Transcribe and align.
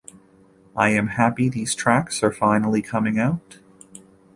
I 0.75 0.89
am 0.89 1.09
happy 1.09 1.47
these 1.47 1.75
tracks 1.75 2.23
are 2.23 2.31
finally 2.31 2.81
coming 2.81 3.19
out. 3.19 3.59